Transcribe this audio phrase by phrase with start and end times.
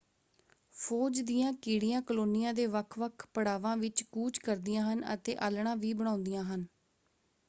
[0.75, 6.43] ਫੌਜ ਦੀਆਂ ਕੀੜੀਆਂ ਕਲੋਨੀਆਂ ਦੇ ਵੱਖ-ਵੱਖ ਪੜਾਵਾਂ ਵਿੱਚ ਕੂਚ ਕਰਦੀਆਂ ਹਨ ਅਤੇ ਆਲ੍ਹਣਾ ਵੀ ਬਣਾਉਂਦੀਆਂ
[6.45, 6.65] ਹਨ।